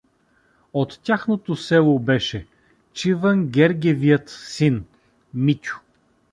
От 0.73 0.99
тяхното 1.03 1.55
село 1.55 1.99
беше, 1.99 2.47
Чивънгергевият 2.93 4.29
син, 4.29 4.85
Митю. 5.33 5.79